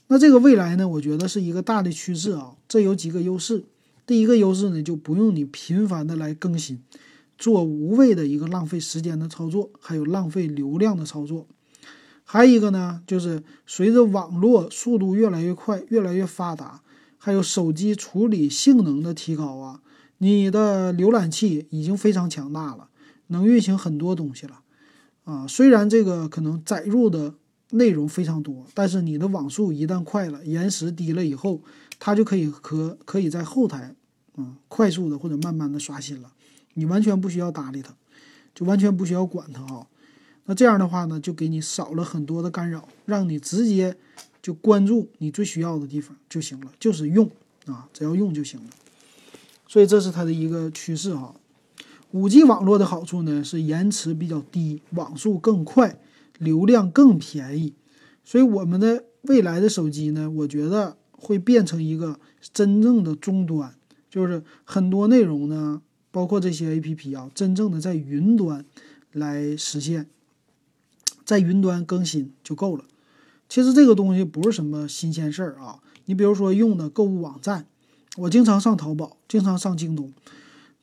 [0.09, 3.65] 那这个未来呢，我觉得是一个大的趋势啊，这有几个优势。
[4.05, 6.83] 第一个优势呢，就不用你频繁的来更新，
[7.39, 11.47] 做无谓的一个浪费时间的操作，还有浪费流量的操作。
[12.25, 16.83] 还有一个呢，就是随着网络速度越来越快、越来越发达，
[17.17, 19.81] 还有手机处理性能的提高啊，
[20.19, 22.89] 你的浏览器已经非常强大了，
[23.29, 24.61] 能运行很多东西了
[25.25, 25.47] 啊。
[25.47, 27.35] 虽然这个可能载入的
[27.71, 31.61] 内容非常多，但是你的网速一旦快了，延时低了以后。
[32.05, 33.95] 它就可以可可以在后台，
[34.35, 36.33] 啊，快速的或者慢慢的刷新了，
[36.75, 37.95] 你完全不需要搭理它，
[38.53, 39.87] 就完全不需要管它啊。
[40.47, 43.97] 那这样的话呢，就给你少了很多的干扰，让你直接
[44.43, 47.31] 就关注你最需要的地方就行了，就是用
[47.67, 48.67] 啊，只要用就行了。
[49.69, 51.33] 所以这是它的一个趋势哈。
[52.13, 55.99] 五 G 网络的好处呢是延迟比较低，网速更快，
[56.39, 57.75] 流量更便宜。
[58.25, 60.97] 所以我们的未来的手机呢，我觉得。
[61.25, 62.19] 会变成一个
[62.53, 63.77] 真正的终端，
[64.11, 68.65] 就是很多内容呢，包括这些 A P P 啊，真正的在云端
[69.13, 70.09] 来实现，
[71.25, 72.87] 在云端更新就够了。
[73.49, 75.79] 其实这个东西不是什么新鲜事儿啊。
[76.07, 77.67] 你比如说用的购物网站，
[78.17, 80.13] 我经常上淘宝，经常上京东，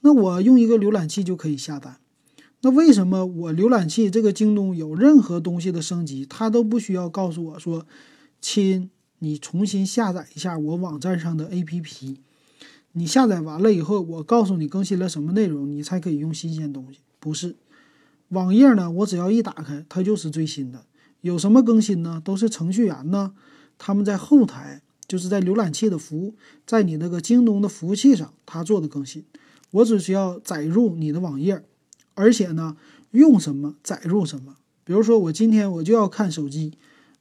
[0.02, 1.98] 那我用一个浏览器就可以下单。
[2.62, 7.86] 那为什么我浏览器这个京东有任何东西的升级，它都不需要告诉我说，
[8.42, 8.90] 亲？
[9.22, 12.16] 你重新下载一下我网站上的 APP，
[12.94, 17.00] 你下载完了以后，我告诉你更新了什么内容，你才可以用新鲜东西。
[17.20, 17.58] 不是，
[18.30, 20.86] 网页呢，我只要一打开，它就是最新的。
[21.20, 22.22] 有什么更新呢？
[22.24, 23.34] 都是程序员呢，
[23.78, 26.36] 他们在后台，就是在浏览器的服务，
[26.66, 29.26] 在你那个京东的服务器上，他做的更新。
[29.72, 31.64] 我只需要载入你的网页，
[32.14, 32.78] 而且呢，
[33.12, 34.58] 用什么载入什么。
[34.84, 36.74] 比如说，我今天我就要看手机。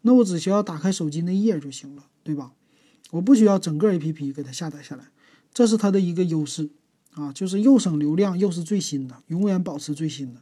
[0.03, 2.53] 那我只需要打开手机那页就行了，对吧？
[3.11, 5.11] 我不需要整个 APP 给它下载下来，
[5.53, 6.71] 这是它的一个优势
[7.15, 10.41] 啊，就是又省流量又是最新的，永远保持最新的。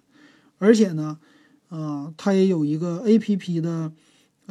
[0.58, 1.18] 而且呢，
[1.70, 3.92] 呃，它也有一个 APP 的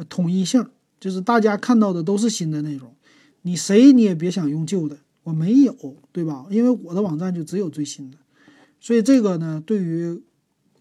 [0.08, 0.66] 统一性，
[0.98, 2.92] 就是大家看到的都是新的内容，
[3.42, 5.74] 你谁你也别想用旧的，我没有，
[6.12, 6.46] 对吧？
[6.50, 8.18] 因为我的网站就只有最新的，
[8.78, 10.22] 所以这个呢，对于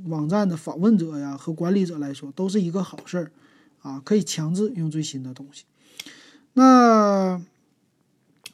[0.05, 3.31] 网站的访问者呀和管理者来说都是一个好事儿。
[3.81, 5.63] 啊，可以强制用最新的东西。
[6.53, 7.39] 那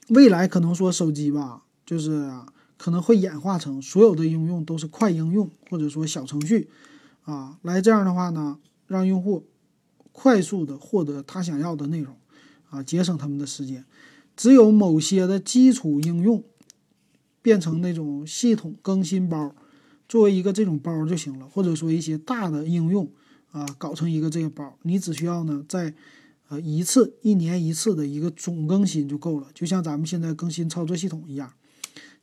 [0.09, 2.29] 未来可能说手机吧，就是
[2.75, 6.69] 可能会演化成所有的应用都是快应用，或者说小程序
[7.23, 9.47] 啊，来这样的话呢，让用户
[10.11, 12.17] 快速的获得他想要的内容
[12.69, 13.85] 啊，节省他们的时间。
[14.35, 16.43] 只有某些的基础应用
[17.41, 19.55] 变成那种系统更新包，
[20.07, 23.09] 作为一个这种包就行了，或者说一些大的应用。
[23.51, 25.93] 啊，搞成一个这个包，你只需要呢，在
[26.47, 31.51] 呃一次一年一次的一个总更新就够了，就像咱们现在更新操作系统一样，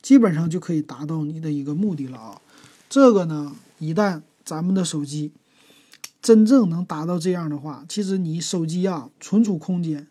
[0.01, 2.41] 基本上就可以达到你的一个目的了啊。
[2.89, 5.33] 这个呢，一旦咱们的手机
[6.23, 10.07] 真正能达到这样的话，其实你手机啊存储空间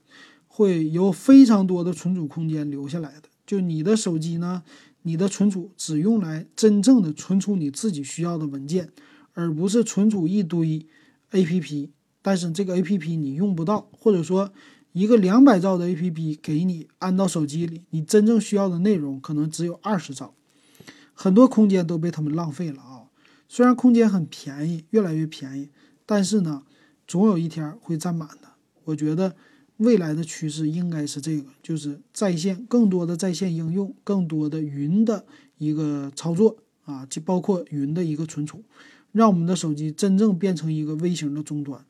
[0.57, 3.29] 会有非常多的存储空间留下来的。
[3.45, 4.63] 就你的手机呢，
[5.03, 8.91] 你的存储只用来真正的存储你自己需要的文件，
[9.33, 10.87] 而不是存储一堆。
[11.29, 11.91] A P P，
[12.23, 14.51] 但是这个 A P P 你用不到，或者说
[14.93, 20.33] 一个两百兆的 A P P 给你安到手机里，你真正需要的内容可能只有二十兆，
[21.13, 23.11] 很多空间都被他们浪费了啊！
[23.47, 25.69] 虽然空间很便宜，越来越便宜，
[26.05, 26.63] 但是呢，
[27.05, 28.53] 总有一天会占满的。
[28.85, 29.35] 我觉得
[29.77, 35.25] 未来的趋势应该是这个，就是在线更多的在线应用，更多的云的
[35.57, 38.63] 一个操作啊，就包括云的一个存储。
[39.13, 41.83] 让我们的手机真正变成一个微型的终端，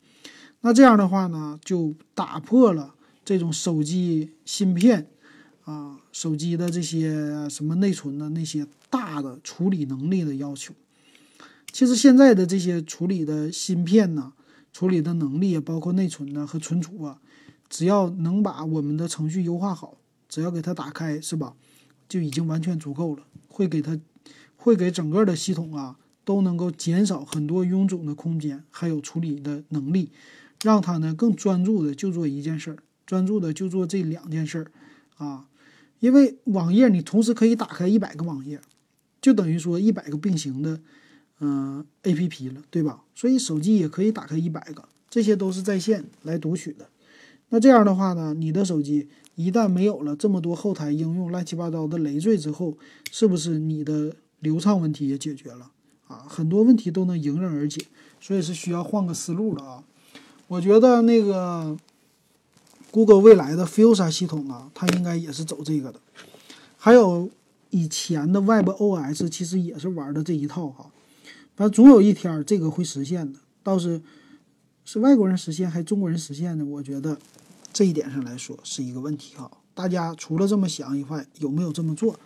[0.62, 5.08] 那这样的话呢，就打破了这种手机芯片
[5.64, 10.72] 啊、手机的这些什么内存的那些大的处理能力的要求。
[11.70, 14.32] 其实现在的这些处理的芯片呢，
[14.72, 17.20] 处理的能力也包括内存呢和存储啊，
[17.68, 19.98] 只要能把我们的程序优化好，
[20.28, 21.54] 只要给它打开，是吧？
[22.08, 23.98] 就已经完全足够了，会给它，
[24.56, 30.10] 会给整个的系统啊都能够减少很多臃肿的空间，还有处理的能力，
[30.62, 34.72] 让它呢更专注的就做一件事儿，专注的就做这两件事儿
[35.18, 35.48] 啊。
[36.00, 38.60] 因为网页你同时可以打开一百个网页，
[39.20, 40.80] 就等于说一百个并行的
[41.40, 43.02] 嗯 A P P 了，对吧？
[43.14, 46.88] 所以手机也可以打开一百个，这些都是在线来读取的。
[47.50, 52.76] 那这样的话呢，你的手机一旦没有了这么多后台应用乱七八糟的累赘之后，
[53.10, 55.70] 是不是你的流畅问题也解决了
[56.08, 56.26] 啊？
[56.28, 57.80] 很多问题都能迎刃而解，
[58.20, 59.84] 所以是需要换个思路了啊！
[60.48, 61.74] 我觉得那个
[62.90, 65.98] Google 未来的 Fuchsia 系统啊，它应该也是走这个的。
[66.76, 67.30] 还有
[67.70, 70.90] 以前的 WebOS 其实也是玩的这一套哈，
[71.56, 74.02] 反正总有一天这个会实现的，倒是。
[74.90, 76.64] 是外国人实现还是中国人实现呢？
[76.64, 77.18] 我觉得
[77.74, 79.50] 这一点上来说是一个问题哈。
[79.74, 82.18] 大家除了这么想以外，有没有这么做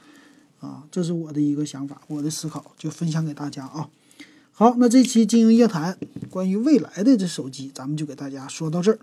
[0.60, 0.84] 啊？
[0.88, 3.90] 这是我的一个想法，我的思考就分享给大家啊。
[4.52, 5.98] 好，那这期经营夜谈
[6.30, 8.98] 关于未来的这手机，咱们就给大家说到这儿。